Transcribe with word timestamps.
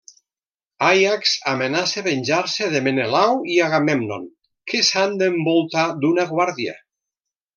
Àiax 0.85 1.33
amenaça 1.51 2.03
venjar-se 2.07 2.69
de 2.77 2.81
Menelau 2.87 3.37
i 3.57 3.59
Agamèmnon, 3.67 4.25
que 4.71 4.83
s'han 4.89 5.15
d'envoltar 5.23 5.87
d'una 6.03 6.29
guàrdia. 6.35 6.77